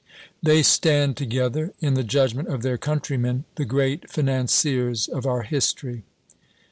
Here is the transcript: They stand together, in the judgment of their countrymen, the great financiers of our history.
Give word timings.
They 0.41 0.63
stand 0.63 1.15
together, 1.15 1.75
in 1.79 1.93
the 1.93 2.03
judgment 2.03 2.47
of 2.47 2.63
their 2.63 2.79
countrymen, 2.79 3.43
the 3.53 3.65
great 3.65 4.09
financiers 4.09 5.07
of 5.07 5.27
our 5.27 5.43
history. 5.43 6.01